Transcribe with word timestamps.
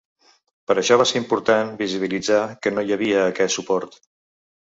Per 0.69 0.75
això 0.81 0.95
va 1.01 1.05
ser 1.09 1.19
important 1.23 1.75
visibilitzar 1.81 2.41
que 2.63 2.73
no 2.77 2.87
hi 2.89 2.95
havia 2.97 3.19
aquest 3.35 3.57
suport. 3.59 4.01